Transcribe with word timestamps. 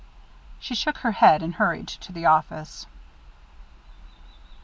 She 0.59 0.73
shook 0.73 0.97
her 1.05 1.11
head 1.11 1.43
and 1.43 1.53
hurried 1.53 1.87
to 1.87 2.11
the 2.11 2.25
office. 2.25 2.87